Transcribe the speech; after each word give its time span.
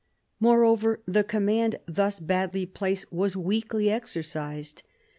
Moreover, 0.39 0.99
the 1.05 1.23
command 1.23 1.75
thus 1.85 2.19
badly 2.19 2.65
placed 2.65 3.13
was 3.13 3.37
weakly 3.37 3.91
exercised. 3.91 4.81